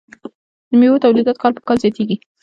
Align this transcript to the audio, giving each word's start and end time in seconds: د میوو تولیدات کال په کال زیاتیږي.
د 0.69 0.71
میوو 0.79 1.01
تولیدات 1.03 1.37
کال 1.41 1.51
په 1.55 1.61
کال 1.67 1.77
زیاتیږي. 1.83 2.15